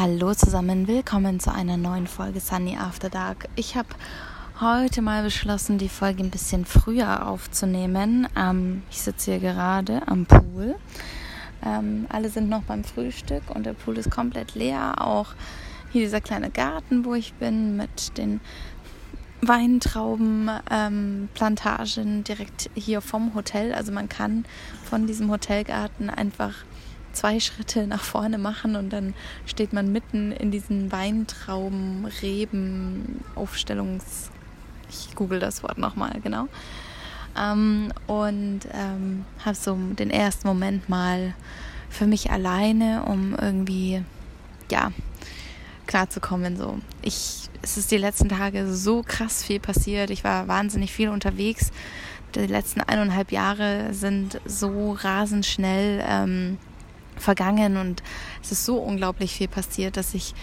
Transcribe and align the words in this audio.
Hallo 0.00 0.32
zusammen, 0.32 0.86
willkommen 0.86 1.40
zu 1.40 1.52
einer 1.52 1.76
neuen 1.76 2.06
Folge 2.06 2.38
Sunny 2.38 2.76
After 2.76 3.10
Dark. 3.10 3.48
Ich 3.56 3.74
habe 3.74 3.88
heute 4.60 5.02
mal 5.02 5.24
beschlossen, 5.24 5.76
die 5.76 5.88
Folge 5.88 6.22
ein 6.22 6.30
bisschen 6.30 6.64
früher 6.64 7.26
aufzunehmen. 7.26 8.28
Ähm, 8.36 8.84
ich 8.92 9.02
sitze 9.02 9.32
hier 9.32 9.40
gerade 9.40 10.06
am 10.06 10.24
Pool. 10.24 10.76
Ähm, 11.66 12.06
alle 12.10 12.28
sind 12.28 12.48
noch 12.48 12.62
beim 12.62 12.84
Frühstück 12.84 13.42
und 13.52 13.66
der 13.66 13.72
Pool 13.72 13.98
ist 13.98 14.08
komplett 14.08 14.54
leer. 14.54 15.04
Auch 15.04 15.30
hier 15.90 16.02
dieser 16.02 16.20
kleine 16.20 16.50
Garten, 16.50 17.04
wo 17.04 17.14
ich 17.14 17.34
bin, 17.34 17.76
mit 17.76 18.16
den 18.18 18.40
Weintraubenplantagen 19.40 22.18
ähm, 22.18 22.22
direkt 22.22 22.70
hier 22.76 23.00
vom 23.00 23.34
Hotel. 23.34 23.74
Also 23.74 23.90
man 23.90 24.08
kann 24.08 24.44
von 24.84 25.08
diesem 25.08 25.28
Hotelgarten 25.28 26.08
einfach 26.08 26.54
zwei 27.18 27.40
Schritte 27.40 27.86
nach 27.86 28.02
vorne 28.02 28.38
machen 28.38 28.76
und 28.76 28.90
dann 28.90 29.14
steht 29.44 29.72
man 29.72 29.90
mitten 29.90 30.32
in 30.32 30.50
diesen 30.50 30.92
Weintrauben, 30.92 32.06
Reben, 32.22 33.24
Aufstellungs... 33.34 34.30
Ich 34.90 35.14
google 35.14 35.38
das 35.38 35.62
Wort 35.62 35.76
nochmal, 35.76 36.18
genau. 36.22 36.48
Ähm, 37.36 37.92
und 38.06 38.60
ähm, 38.72 39.24
habe 39.44 39.54
so 39.54 39.74
den 39.74 40.10
ersten 40.10 40.48
Moment 40.48 40.88
mal 40.88 41.34
für 41.90 42.06
mich 42.06 42.30
alleine, 42.30 43.04
um 43.04 43.34
irgendwie, 43.34 44.02
ja, 44.70 44.92
klarzukommen. 45.86 46.56
So. 46.56 46.78
Ich, 47.02 47.50
es 47.60 47.76
ist 47.76 47.90
die 47.90 47.98
letzten 47.98 48.28
Tage 48.28 48.72
so 48.72 49.02
krass 49.02 49.44
viel 49.44 49.60
passiert. 49.60 50.10
Ich 50.10 50.24
war 50.24 50.48
wahnsinnig 50.48 50.92
viel 50.92 51.08
unterwegs. 51.08 51.70
Die 52.34 52.46
letzten 52.46 52.80
eineinhalb 52.80 53.32
Jahre 53.32 53.92
sind 53.92 54.40
so 54.46 54.92
rasend 54.92 55.44
schnell 55.44 56.02
ähm, 56.06 56.58
vergangen 57.18 57.76
und 57.76 58.02
es 58.42 58.52
ist 58.52 58.64
so 58.64 58.76
unglaublich 58.76 59.32
viel 59.32 59.48
passiert, 59.48 59.96
dass 59.96 60.14
ich 60.14 60.34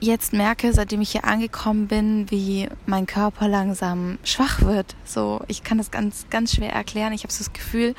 jetzt 0.00 0.32
merke, 0.32 0.72
seitdem 0.72 1.00
ich 1.00 1.10
hier 1.10 1.24
angekommen 1.24 1.88
bin, 1.88 2.30
wie 2.30 2.68
mein 2.86 3.06
Körper 3.06 3.48
langsam 3.48 4.18
schwach 4.22 4.60
wird. 4.62 4.94
So, 5.04 5.40
ich 5.48 5.62
kann 5.62 5.78
das 5.78 5.90
ganz, 5.90 6.26
ganz 6.30 6.54
schwer 6.54 6.72
erklären. 6.72 7.12
Ich 7.12 7.24
habe 7.24 7.32
so 7.32 7.38
das 7.38 7.52
Gefühl, 7.52 7.94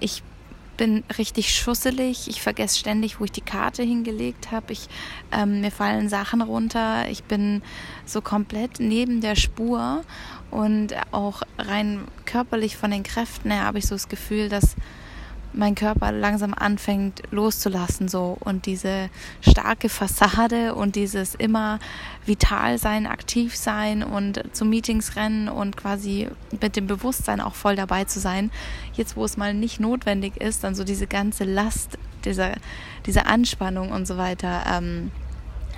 ich 0.00 0.22
bin 0.76 1.04
richtig 1.18 1.54
schusselig. 1.54 2.28
Ich 2.28 2.42
vergesse 2.42 2.78
ständig, 2.78 3.20
wo 3.20 3.24
ich 3.24 3.32
die 3.32 3.40
Karte 3.40 3.82
hingelegt 3.82 4.50
habe. 4.50 4.72
Ich, 4.72 4.88
ähm, 5.32 5.60
mir 5.60 5.70
fallen 5.70 6.08
Sachen 6.08 6.42
runter. 6.42 7.08
Ich 7.08 7.24
bin 7.24 7.62
so 8.04 8.20
komplett 8.20 8.80
neben 8.80 9.20
der 9.20 9.36
Spur 9.36 10.02
und 10.50 10.94
auch 11.12 11.42
rein 11.58 12.00
körperlich 12.24 12.76
von 12.76 12.90
den 12.90 13.02
Kräften 13.02 13.50
her 13.50 13.64
habe 13.64 13.78
ich 13.78 13.86
so 13.86 13.94
das 13.94 14.08
Gefühl, 14.08 14.48
dass 14.48 14.76
mein 15.54 15.74
Körper 15.74 16.12
langsam 16.12 16.54
anfängt 16.54 17.22
loszulassen 17.30 18.08
so 18.08 18.36
und 18.40 18.66
diese 18.66 19.08
starke 19.40 19.88
Fassade 19.88 20.74
und 20.74 20.96
dieses 20.96 21.34
immer 21.34 21.78
vital 22.26 22.78
sein, 22.78 23.06
aktiv 23.06 23.56
sein 23.56 24.02
und 24.02 24.42
zu 24.54 24.64
Meetings 24.64 25.16
rennen 25.16 25.48
und 25.48 25.76
quasi 25.76 26.28
mit 26.60 26.76
dem 26.76 26.86
Bewusstsein 26.86 27.40
auch 27.40 27.54
voll 27.54 27.76
dabei 27.76 28.04
zu 28.04 28.20
sein. 28.20 28.50
Jetzt, 28.94 29.16
wo 29.16 29.24
es 29.24 29.36
mal 29.36 29.54
nicht 29.54 29.80
notwendig 29.80 30.36
ist, 30.38 30.64
dann 30.64 30.74
so 30.74 30.84
diese 30.84 31.06
ganze 31.06 31.44
Last, 31.44 31.98
diese, 32.24 32.52
diese 33.06 33.26
Anspannung 33.26 33.92
und 33.92 34.06
so 34.06 34.16
weiter 34.16 34.64
ähm, 34.70 35.10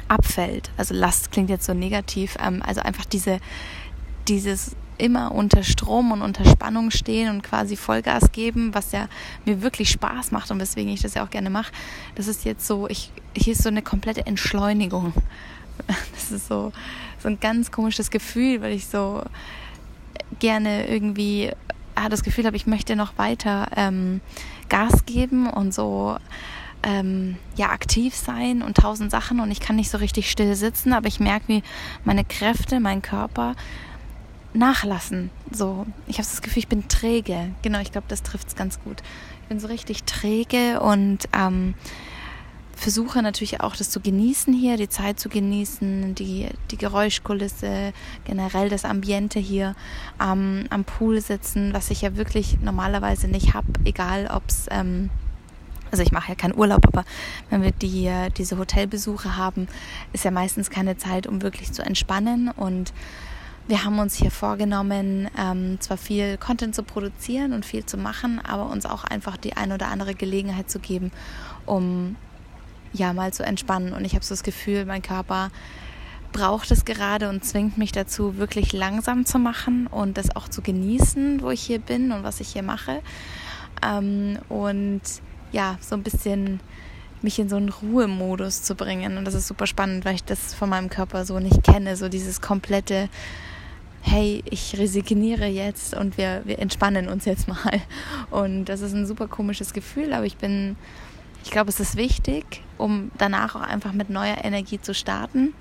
abfällt. 0.09 0.71
Also 0.77 0.95
Last 0.95 1.33
klingt 1.33 1.51
jetzt 1.51 1.67
so 1.67 1.75
negativ, 1.75 2.37
ähm, 2.45 2.63
also 2.65 2.81
einfach 2.81 3.05
diese, 3.05 3.41
dieses 4.29 4.77
immer 4.99 5.33
unter 5.33 5.63
Strom 5.63 6.13
und 6.13 6.23
unter 6.23 6.45
Spannung 6.45 6.91
stehen 6.91 7.31
und 7.31 7.43
quasi 7.43 7.77
Vollgas 7.77 8.33
geben, 8.33 8.75
was 8.75 8.93
ja 8.93 9.09
mir 9.45 9.63
wirklich 9.63 9.91
Spaß 9.91 10.33
macht 10.33 10.51
und 10.51 10.61
weswegen 10.61 10.93
ich 10.93 11.03
das 11.03 11.15
ja 11.15 11.25
auch 11.25 11.31
gerne 11.31 11.51
mache. 11.51 11.73
Das 12.15 12.29
ist 12.29 12.45
jetzt 12.45 12.67
so, 12.67 12.89
ich, 12.89 13.11
hier 13.37 13.53
ist 13.53 13.63
so 13.63 13.69
eine 13.69 13.83
komplette 13.83 14.27
Entschleunigung. 14.27 15.13
Das 16.15 16.33
ist 16.33 16.49
so, 16.49 16.73
so 17.23 17.29
ein 17.29 17.39
ganz 17.39 17.71
komisches 17.71 18.11
Gefühl, 18.11 18.63
weil 18.63 18.73
ich 18.73 18.87
so 18.87 19.23
gerne 20.39 20.89
irgendwie 20.89 21.53
ah, 21.95 22.09
das 22.09 22.23
Gefühl 22.23 22.47
habe, 22.47 22.57
ich 22.57 22.67
möchte 22.67 22.97
noch 22.97 23.19
weiter 23.19 23.69
ähm, 23.77 24.21
Gas 24.69 25.05
geben 25.07 25.49
und 25.49 25.75
so 25.75 26.17
ähm, 26.83 27.37
ja 27.57 27.71
aktiv 27.71 28.15
sein 28.15 28.63
und 28.63 28.77
tausend 28.77 29.11
Sachen 29.11 29.41
und 29.41 29.51
ich 29.51 29.61
kann 29.61 29.77
nicht 29.77 29.91
so 29.91 29.99
richtig 29.99 30.31
still 30.31 30.55
sitzen, 30.55 30.93
aber 30.93 31.09
ich 31.09 31.21
merke, 31.21 31.49
wie 31.49 31.63
meine 32.05 32.25
Kräfte, 32.25 32.81
mein 32.81 33.03
Körper 33.03 33.55
nachlassen. 34.53 35.31
So, 35.51 35.87
ich 36.07 36.19
habe 36.19 36.29
das 36.29 36.43
Gefühl, 36.43 36.61
ich 36.61 36.69
bin 36.69 36.89
träge. 36.89 37.53
Genau, 37.63 37.81
ich 37.81 37.93
glaube, 37.93 38.07
das 38.09 38.23
trifft 38.23 38.49
es 38.49 38.57
ganz 38.57 38.81
gut. 38.81 39.03
Ich 39.43 39.49
bin 39.49 39.61
so 39.61 39.69
richtig 39.69 40.05
träge 40.05 40.81
und 40.81 41.29
ähm, 41.33 41.75
versuche 42.77 43.23
natürlich 43.23 43.61
auch 43.63 43.75
das 43.75 43.91
zu 43.91 44.01
genießen 44.01 44.53
hier, 44.53 44.77
die 44.77 44.89
Zeit 44.89 45.19
zu 45.19 45.29
genießen, 45.29 46.15
die, 46.15 46.49
die 46.71 46.77
Geräuschkulisse, 46.77 47.93
generell 48.25 48.69
das 48.69 48.85
Ambiente 48.85 49.39
hier 49.39 49.75
ähm, 50.23 50.67
am 50.71 50.85
Pool 50.85 51.21
sitzen, 51.21 51.73
was 51.73 51.91
ich 51.91 52.03
ja 52.03 52.17
wirklich 52.17 52.61
normalerweise 52.61 53.29
nicht 53.29 53.55
habe, 53.55 53.67
egal 53.85 54.29
ob 54.33 54.43
es... 54.49 54.67
Ähm, 54.71 55.11
also 55.93 56.03
ich 56.03 56.11
mache 56.11 56.31
ja 56.31 56.35
keinen 56.35 56.59
Urlaub, 56.59 56.85
aber 56.89 57.05
wenn 57.49 57.63
wir 57.63 57.71
die, 57.71 58.11
diese 58.37 58.59
Hotelbesuche 58.59 59.37
haben, 59.37 59.69
ist 60.13 60.25
ja 60.25 60.33
meistens 60.33 60.69
keine 60.69 60.97
Zeit, 60.97 61.29
um 61.29 61.43
wirklich 61.43 61.73
zu 61.73 61.81
entspannen 61.83 62.51
und 62.51 62.93
wir 63.69 63.85
haben 63.85 63.99
uns 63.99 64.15
hier 64.15 64.31
vorgenommen, 64.31 65.29
ähm, 65.37 65.81
zwar 65.81 65.97
viel 65.97 66.37
Content 66.39 66.75
zu 66.75 66.85
produzieren 66.85 67.53
und 67.53 67.67
viel 67.67 67.85
zu 67.85 67.97
machen, 67.97 68.41
aber 68.45 68.71
uns 68.71 68.87
auch 68.87 69.03
einfach 69.05 69.37
die 69.37 69.57
ein 69.57 69.73
oder 69.73 69.89
andere 69.89 70.15
Gelegenheit 70.15 70.71
zu 70.71 70.79
geben, 70.79 71.11
um 71.65 72.17
ja 72.93 73.13
mal 73.13 73.33
zu 73.33 73.45
entspannen. 73.45 73.93
Und 73.93 74.05
ich 74.05 74.15
habe 74.15 74.25
so 74.25 74.35
das 74.35 74.45
Gefühl, 74.45 74.85
mein 74.85 75.03
Körper 75.03 75.51
braucht 76.33 76.71
es 76.71 76.85
gerade 76.85 77.29
und 77.29 77.45
zwingt 77.45 77.77
mich 77.77 77.93
dazu, 77.93 78.37
wirklich 78.37 78.73
langsam 78.73 79.25
zu 79.25 79.39
machen 79.39 79.87
und 79.89 80.17
das 80.17 80.35
auch 80.37 80.49
zu 80.49 80.63
genießen, 80.63 81.43
wo 81.43 81.51
ich 81.51 81.63
hier 81.63 81.81
bin 81.81 82.13
und 82.13 82.23
was 82.23 82.41
ich 82.41 82.49
hier 82.49 82.63
mache. 82.63 83.03
Ähm, 83.83 84.39
und 84.49 85.01
ja, 85.51 85.77
so 85.81 85.97
ein 85.97 86.03
bisschen 86.03 86.61
mich 87.23 87.39
in 87.39 87.49
so 87.49 87.57
einen 87.57 87.71
Ruhemodus 87.71 88.63
zu 88.63 88.77
bringen. 88.77 89.19
Und 89.19 89.25
das 89.25 89.35
ist 89.35 89.49
super 89.49 89.67
spannend, 89.67 90.05
weil 90.05 90.15
ich 90.15 90.25
das 90.25 90.55
von 90.55 90.69
meinem 90.69 90.91
Körper 90.91 91.25
so 91.25 91.41
nicht 91.41 91.65
kenne, 91.65 91.97
so 91.97 92.09
dieses 92.09 92.41
komplette 92.41 93.09
hey, 94.07 94.43
ich 94.49 94.79
resigniere 94.79 95.47
jetzt 95.47 95.95
und 95.95 96.17
wir, 96.17 96.43
wir 96.45 96.61
entspannen 96.61 97.09
uns 97.09 97.25
jetzt 97.25 97.49
mal. 97.49 97.83
Und 98.31 98.67
das 98.67 98.81
ist 98.81 98.95
ein 98.95 99.05
super 99.05 99.27
komisches 99.27 99.73
Gefühl, 99.73 100.13
aber 100.13 100.25
ich 100.25 100.37
bin, 100.37 100.77
ich 101.45 101.51
glaube, 101.51 101.71
es 101.71 101.81
ist 101.81 101.97
wichtig, 101.97 102.63
um 102.79 103.11
danach 103.19 103.57
auch 103.57 103.63
einfach 103.63 103.93
mit 103.93 104.09
neuer 104.09 104.45
Energie 104.45 104.81
zu 104.81 104.95
starten. 104.95 105.55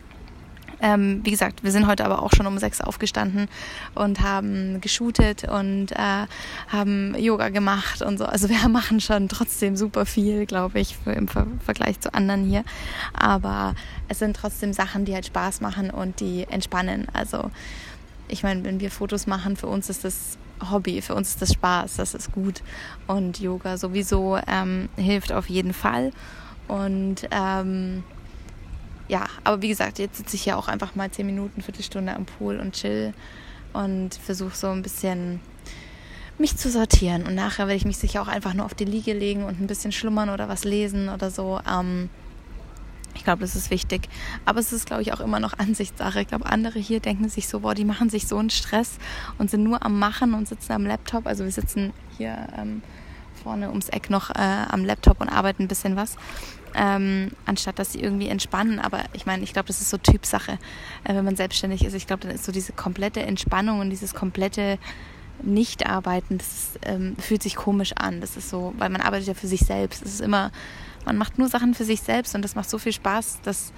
Ähm, 0.81 1.21
wie 1.23 1.31
gesagt, 1.31 1.63
wir 1.63 1.71
sind 1.71 1.87
heute 1.87 2.05
aber 2.05 2.21
auch 2.21 2.31
schon 2.33 2.45
um 2.45 2.59
sechs 2.59 2.81
aufgestanden 2.81 3.47
und 3.95 4.21
haben 4.21 4.79
geshootet 4.81 5.45
und 5.45 5.91
äh, 5.93 6.27
haben 6.67 7.15
Yoga 7.17 7.49
gemacht 7.49 8.01
und 8.01 8.17
so. 8.17 8.25
Also 8.25 8.49
wir 8.49 8.67
machen 8.69 8.99
schon 8.99 9.27
trotzdem 9.27 9.75
super 9.75 10.05
viel, 10.05 10.45
glaube 10.45 10.79
ich, 10.79 10.97
im 11.05 11.27
Ver 11.27 11.47
Vergleich 11.63 11.99
zu 11.99 12.13
anderen 12.13 12.45
hier. 12.45 12.63
Aber 13.13 13.73
es 14.07 14.19
sind 14.19 14.35
trotzdem 14.35 14.73
Sachen, 14.73 15.05
die 15.05 15.15
halt 15.15 15.25
Spaß 15.25 15.61
machen 15.61 15.89
und 15.89 16.19
die 16.19 16.45
entspannen. 16.49 17.07
Also 17.13 17.49
ich 18.27 18.43
meine, 18.43 18.63
wenn 18.63 18.79
wir 18.79 18.91
Fotos 18.91 19.27
machen, 19.27 19.55
für 19.55 19.67
uns 19.67 19.89
ist 19.89 20.03
das 20.03 20.37
Hobby, 20.71 21.01
für 21.01 21.15
uns 21.15 21.29
ist 21.29 21.41
das 21.41 21.53
Spaß, 21.53 21.97
das 21.97 22.13
ist 22.13 22.31
gut. 22.31 22.61
Und 23.07 23.39
Yoga 23.39 23.77
sowieso 23.77 24.37
ähm, 24.47 24.89
hilft 24.95 25.31
auf 25.31 25.49
jeden 25.49 25.73
Fall. 25.73 26.11
Und 26.67 27.27
ähm, 27.31 28.03
ja, 29.07 29.25
aber 29.43 29.61
wie 29.61 29.67
gesagt, 29.67 29.99
jetzt 29.99 30.17
sitze 30.17 30.35
ich 30.35 30.45
ja 30.45 30.55
auch 30.55 30.67
einfach 30.67 30.95
mal 30.95 31.11
zehn 31.11 31.25
Minuten, 31.25 31.61
Viertelstunde 31.61 32.15
am 32.15 32.25
Pool 32.25 32.59
und 32.59 32.73
chill 32.73 33.13
und 33.73 34.15
versuche 34.15 34.55
so 34.55 34.67
ein 34.67 34.81
bisschen 34.81 35.41
mich 36.37 36.57
zu 36.57 36.69
sortieren. 36.69 37.23
Und 37.23 37.35
nachher 37.35 37.67
werde 37.67 37.77
ich 37.77 37.85
mich 37.85 37.97
sicher 37.97 38.21
auch 38.21 38.27
einfach 38.27 38.53
nur 38.53 38.65
auf 38.65 38.73
die 38.73 38.85
Liege 38.85 39.13
legen 39.13 39.43
und 39.43 39.61
ein 39.61 39.67
bisschen 39.67 39.91
schlummern 39.91 40.29
oder 40.29 40.49
was 40.49 40.63
lesen 40.63 41.09
oder 41.09 41.29
so. 41.29 41.59
Ähm, 41.69 42.09
glaube, 43.25 43.41
das 43.41 43.57
ist 43.57 43.69
wichtig. 43.69 44.07
Aber 44.45 44.59
es 44.59 44.71
ist, 44.71 44.85
glaube 44.85 45.01
ich, 45.01 45.11
auch 45.11 45.19
immer 45.19 45.41
noch 45.41 45.53
Ansichtssache. 45.59 46.21
Ich 46.21 46.27
glaube, 46.27 46.45
andere 46.45 46.79
hier 46.79 47.01
denken 47.01 47.27
sich 47.27 47.49
so, 47.49 47.59
boah, 47.59 47.75
die 47.75 47.83
machen 47.83 48.09
sich 48.09 48.27
so 48.27 48.37
einen 48.37 48.49
Stress 48.49 48.97
und 49.37 49.51
sind 49.51 49.63
nur 49.63 49.85
am 49.85 49.99
Machen 49.99 50.33
und 50.33 50.47
sitzen 50.47 50.71
am 50.71 50.85
Laptop. 50.85 51.27
Also 51.27 51.43
wir 51.43 51.51
sitzen 51.51 51.91
hier 52.17 52.47
ähm, 52.57 52.81
vorne 53.43 53.69
ums 53.69 53.89
Eck 53.89 54.09
noch 54.09 54.29
äh, 54.29 54.65
am 54.69 54.85
Laptop 54.85 55.19
und 55.19 55.29
arbeiten 55.29 55.63
ein 55.63 55.67
bisschen 55.67 55.97
was. 55.97 56.15
Ähm, 56.77 57.31
anstatt 57.45 57.79
dass 57.79 57.93
sie 57.93 58.01
irgendwie 58.01 58.27
entspannen. 58.27 58.79
Aber 58.79 59.03
ich 59.13 59.25
meine, 59.25 59.43
ich 59.43 59.53
glaube, 59.53 59.67
das 59.67 59.81
ist 59.81 59.89
so 59.89 59.97
Typsache, 59.97 60.53
äh, 61.03 61.15
wenn 61.15 61.25
man 61.25 61.35
selbstständig 61.35 61.85
ist. 61.85 61.93
Ich 61.93 62.07
glaube, 62.07 62.23
dann 62.23 62.35
ist 62.35 62.45
so 62.45 62.51
diese 62.51 62.73
komplette 62.73 63.21
Entspannung 63.21 63.79
und 63.79 63.89
dieses 63.89 64.13
komplette 64.13 64.77
Nicht-Arbeiten, 65.41 66.37
das 66.37 66.79
ähm, 66.83 67.15
fühlt 67.17 67.43
sich 67.43 67.55
komisch 67.55 67.93
an. 67.93 68.21
Das 68.21 68.37
ist 68.37 68.49
so, 68.49 68.73
weil 68.77 68.89
man 68.89 69.01
arbeitet 69.01 69.27
ja 69.27 69.33
für 69.33 69.47
sich 69.47 69.61
selbst. 69.61 70.03
Es 70.03 70.13
ist 70.13 70.21
immer 70.21 70.51
man 71.05 71.17
macht 71.17 71.37
nur 71.37 71.47
Sachen 71.47 71.73
für 71.73 71.85
sich 71.85 72.01
selbst 72.01 72.35
und 72.35 72.41
das 72.41 72.55
macht 72.55 72.69
so 72.69 72.77
viel 72.77 72.91
Spaß, 72.91 73.39
dass 73.43 73.71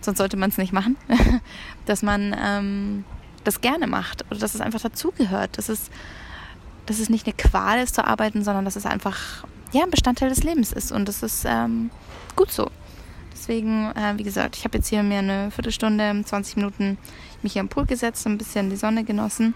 sonst 0.00 0.18
sollte 0.18 0.36
man 0.36 0.50
es 0.50 0.58
nicht 0.58 0.72
machen, 0.72 0.96
dass 1.86 2.02
man 2.02 2.36
ähm, 2.38 3.04
das 3.44 3.60
gerne 3.60 3.86
macht 3.86 4.24
oder 4.30 4.40
dass 4.40 4.54
es 4.54 4.60
einfach 4.60 4.80
dazugehört. 4.80 5.58
Dass 5.58 5.68
es, 5.68 5.90
dass 6.86 6.98
es 6.98 7.08
nicht 7.08 7.26
eine 7.26 7.34
Qual 7.34 7.80
ist 7.80 7.94
zu 7.94 8.04
arbeiten, 8.04 8.42
sondern 8.42 8.64
dass 8.64 8.76
es 8.76 8.84
einfach 8.84 9.44
ja, 9.72 9.84
ein 9.84 9.90
Bestandteil 9.90 10.28
des 10.28 10.42
Lebens 10.42 10.72
ist 10.72 10.92
und 10.92 11.08
das 11.08 11.22
ist 11.22 11.44
ähm, 11.46 11.90
gut 12.36 12.50
so. 12.50 12.68
deswegen, 13.32 13.90
äh, 13.92 14.18
wie 14.18 14.24
gesagt, 14.24 14.56
ich 14.56 14.64
habe 14.64 14.78
jetzt 14.78 14.88
hier 14.88 15.02
mir 15.02 15.20
eine 15.20 15.50
Viertelstunde, 15.50 16.22
20 16.24 16.56
Minuten 16.56 16.98
mich 17.42 17.54
hier 17.54 17.60
am 17.60 17.68
Pool 17.68 17.86
gesetzt, 17.86 18.26
und 18.26 18.32
ein 18.32 18.38
bisschen 18.38 18.70
die 18.70 18.76
Sonne 18.76 19.04
genossen. 19.04 19.54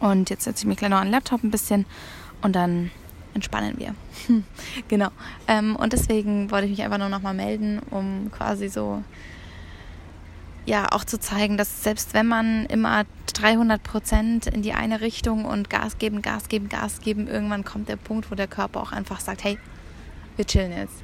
Und 0.00 0.30
jetzt 0.30 0.44
setze 0.44 0.62
ich 0.62 0.66
mich 0.68 0.78
gleich 0.78 0.90
noch 0.90 0.98
an 0.98 1.06
den 1.06 1.12
Laptop 1.12 1.42
ein 1.42 1.50
bisschen 1.50 1.86
und 2.42 2.54
dann 2.54 2.90
entspannen 3.34 3.78
wir. 3.78 3.94
genau. 4.88 5.08
Ähm, 5.46 5.76
und 5.76 5.92
deswegen 5.92 6.50
wollte 6.50 6.66
ich 6.66 6.72
mich 6.72 6.82
einfach 6.82 6.98
nur 6.98 7.08
noch 7.08 7.22
mal 7.22 7.34
melden, 7.34 7.80
um 7.90 8.30
quasi 8.32 8.68
so 8.68 9.02
ja 10.66 10.92
auch 10.92 11.04
zu 11.04 11.18
zeigen, 11.18 11.56
dass 11.56 11.82
selbst 11.82 12.14
wenn 12.14 12.26
man 12.26 12.66
immer 12.66 13.04
300 13.32 13.82
Prozent 13.82 14.46
in 14.46 14.62
die 14.62 14.74
eine 14.74 15.00
Richtung 15.00 15.44
und 15.44 15.70
Gas 15.70 15.98
geben, 15.98 16.20
Gas 16.20 16.48
geben, 16.48 16.68
Gas 16.68 17.00
geben, 17.00 17.26
irgendwann 17.26 17.64
kommt 17.64 17.88
der 17.88 17.96
Punkt, 17.96 18.30
wo 18.30 18.34
der 18.34 18.48
Körper 18.48 18.80
auch 18.82 18.92
einfach 18.92 19.20
sagt, 19.20 19.44
hey, 19.44 19.58
wir 20.36 20.46
chillen 20.46 20.72
jetzt. 20.72 21.02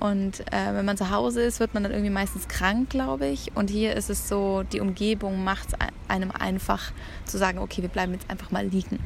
Und 0.00 0.40
äh, 0.52 0.74
wenn 0.74 0.84
man 0.84 0.96
zu 0.96 1.10
Hause 1.10 1.42
ist, 1.42 1.60
wird 1.60 1.74
man 1.74 1.82
dann 1.82 1.92
irgendwie 1.92 2.10
meistens 2.10 2.48
krank, 2.48 2.90
glaube 2.90 3.26
ich. 3.26 3.52
Und 3.54 3.70
hier 3.70 3.94
ist 3.94 4.10
es 4.10 4.28
so, 4.28 4.64
die 4.64 4.80
Umgebung 4.80 5.44
macht 5.44 5.68
es 5.68 5.74
einem 6.08 6.30
einfach 6.30 6.92
zu 7.24 7.38
sagen, 7.38 7.58
okay, 7.58 7.82
wir 7.82 7.88
bleiben 7.88 8.12
jetzt 8.12 8.30
einfach 8.30 8.50
mal 8.50 8.66
liegen. 8.66 8.98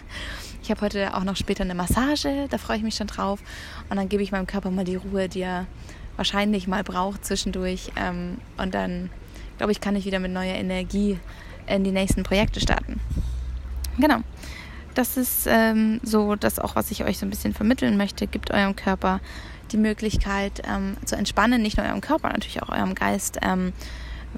ich 0.62 0.70
habe 0.70 0.80
heute 0.82 1.14
auch 1.14 1.24
noch 1.24 1.36
später 1.36 1.64
eine 1.64 1.74
Massage, 1.74 2.46
da 2.50 2.58
freue 2.58 2.78
ich 2.78 2.82
mich 2.82 2.94
schon 2.94 3.06
drauf. 3.06 3.40
Und 3.90 3.96
dann 3.96 4.08
gebe 4.08 4.22
ich 4.22 4.32
meinem 4.32 4.46
Körper 4.46 4.70
mal 4.70 4.84
die 4.84 4.96
Ruhe, 4.96 5.28
die 5.28 5.42
er 5.42 5.66
wahrscheinlich 6.16 6.66
mal 6.66 6.84
braucht 6.84 7.24
zwischendurch. 7.24 7.92
Ähm, 7.96 8.38
und 8.56 8.74
dann, 8.74 9.10
glaube 9.58 9.72
ich, 9.72 9.80
kann 9.80 9.96
ich 9.96 10.04
wieder 10.04 10.18
mit 10.18 10.32
neuer 10.32 10.54
Energie 10.54 11.18
in 11.66 11.84
die 11.84 11.92
nächsten 11.92 12.22
Projekte 12.22 12.60
starten. 12.60 13.00
Genau. 13.98 14.18
Das 14.94 15.16
ist 15.16 15.46
ähm, 15.48 16.00
so 16.04 16.36
das 16.36 16.58
auch, 16.60 16.76
was 16.76 16.90
ich 16.90 17.04
euch 17.04 17.18
so 17.18 17.26
ein 17.26 17.30
bisschen 17.30 17.52
vermitteln 17.52 17.96
möchte. 17.96 18.26
Gibt 18.26 18.52
eurem 18.52 18.76
Körper 18.76 19.20
die 19.72 19.76
Möglichkeit 19.76 20.62
ähm, 20.68 20.96
zu 21.04 21.16
entspannen, 21.16 21.62
nicht 21.62 21.76
nur 21.76 21.86
eurem 21.86 22.00
Körper, 22.00 22.28
natürlich 22.28 22.62
auch 22.62 22.68
eurem 22.68 22.94
Geist, 22.94 23.38
ähm, 23.42 23.72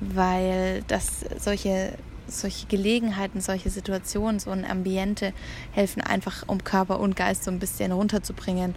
weil 0.00 0.82
das 0.88 1.25
solche 1.38 1.93
solche 2.28 2.66
Gelegenheiten, 2.66 3.40
solche 3.40 3.70
Situationen, 3.70 4.40
so 4.40 4.50
ein 4.50 4.64
Ambiente 4.64 5.32
helfen 5.72 6.02
einfach, 6.02 6.44
um 6.46 6.64
Körper 6.64 7.00
und 7.00 7.14
Geist 7.16 7.44
so 7.44 7.50
ein 7.50 7.58
bisschen 7.58 7.93
runterzubringen 7.93 8.75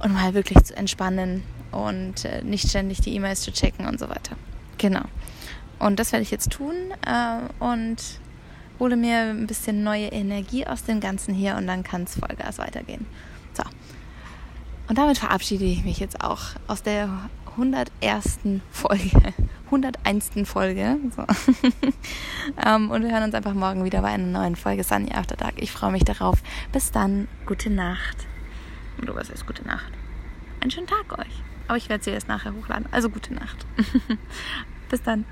und 0.00 0.12
mal 0.12 0.34
wirklich 0.34 0.62
zu 0.62 0.76
entspannen 0.76 1.42
und 1.72 2.24
äh, 2.24 2.42
nicht 2.42 2.68
ständig 2.68 3.00
die 3.00 3.14
E-Mails 3.14 3.42
zu 3.42 3.52
checken 3.52 3.86
und 3.86 3.98
so 3.98 4.08
weiter. 4.08 4.36
Genau. 4.78 5.02
Und 5.78 5.98
das 5.98 6.12
werde 6.12 6.22
ich 6.22 6.30
jetzt 6.30 6.50
tun 6.50 6.74
äh, 7.06 7.64
und 7.64 7.96
hole 8.78 8.96
mir 8.96 9.30
ein 9.30 9.46
bisschen 9.46 9.82
neue 9.82 10.06
Energie 10.06 10.66
aus 10.66 10.84
dem 10.84 11.00
Ganzen 11.00 11.34
hier 11.34 11.56
und 11.56 11.66
dann 11.66 11.82
kann 11.82 12.04
es 12.04 12.16
Vollgas 12.16 12.58
weitergehen. 12.58 13.06
So. 13.54 13.64
Und 14.88 14.98
damit 14.98 15.18
verabschiede 15.18 15.64
ich 15.64 15.84
mich 15.84 15.98
jetzt 15.98 16.22
auch 16.22 16.40
aus 16.66 16.82
der 16.82 17.28
101. 17.56 18.38
Folge. 18.70 19.34
101. 19.70 20.30
Folge. 20.44 20.96
So. 21.14 21.22
um, 22.66 22.90
und 22.90 23.02
wir 23.02 23.12
hören 23.12 23.24
uns 23.24 23.34
einfach 23.34 23.54
morgen 23.54 23.84
wieder 23.84 24.02
bei 24.02 24.08
einer 24.08 24.26
neuen 24.26 24.56
Folge 24.56 24.82
Sunny 24.82 25.12
After 25.12 25.36
Dark. 25.36 25.54
Ich 25.56 25.70
freue 25.72 25.92
mich 25.92 26.04
darauf. 26.04 26.42
Bis 26.72 26.90
dann. 26.90 27.28
Gute 27.46 27.70
Nacht. 27.70 28.26
Oder 29.02 29.14
was 29.14 29.30
heißt 29.30 29.46
gute 29.46 29.66
Nacht? 29.66 29.92
Einen 30.60 30.70
schönen 30.70 30.86
Tag 30.86 31.18
euch. 31.18 31.42
Aber 31.68 31.76
ich 31.76 31.88
werde 31.88 32.02
sie 32.02 32.10
erst 32.10 32.28
nachher 32.28 32.54
hochladen. 32.54 32.86
Also 32.90 33.10
gute 33.10 33.34
Nacht. 33.34 33.66
Bis 34.88 35.02
dann. 35.02 35.24